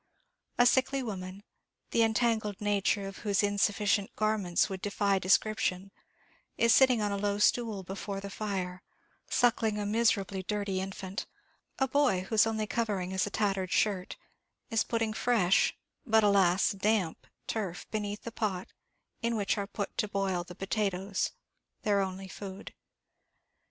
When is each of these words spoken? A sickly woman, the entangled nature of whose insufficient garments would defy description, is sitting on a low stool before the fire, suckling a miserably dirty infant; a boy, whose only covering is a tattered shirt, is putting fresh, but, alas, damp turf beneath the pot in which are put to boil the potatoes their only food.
A 0.57 0.65
sickly 0.65 1.03
woman, 1.03 1.43
the 1.91 2.01
entangled 2.01 2.59
nature 2.59 3.05
of 3.07 3.19
whose 3.19 3.43
insufficient 3.43 4.15
garments 4.15 4.67
would 4.67 4.81
defy 4.81 5.19
description, 5.19 5.91
is 6.57 6.73
sitting 6.73 7.03
on 7.03 7.11
a 7.11 7.17
low 7.19 7.37
stool 7.37 7.83
before 7.83 8.19
the 8.19 8.31
fire, 8.31 8.81
suckling 9.29 9.77
a 9.77 9.85
miserably 9.85 10.41
dirty 10.41 10.81
infant; 10.81 11.27
a 11.77 11.87
boy, 11.87 12.21
whose 12.29 12.47
only 12.47 12.65
covering 12.65 13.11
is 13.11 13.27
a 13.27 13.29
tattered 13.29 13.69
shirt, 13.69 14.17
is 14.71 14.83
putting 14.83 15.13
fresh, 15.13 15.75
but, 16.03 16.23
alas, 16.23 16.71
damp 16.71 17.27
turf 17.45 17.85
beneath 17.91 18.23
the 18.23 18.31
pot 18.31 18.69
in 19.21 19.35
which 19.35 19.55
are 19.55 19.67
put 19.67 19.95
to 19.99 20.07
boil 20.07 20.43
the 20.43 20.55
potatoes 20.55 21.33
their 21.83 22.01
only 22.01 22.27
food. 22.27 22.73